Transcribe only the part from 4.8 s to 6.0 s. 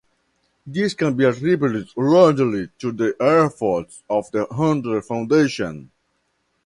Foundation.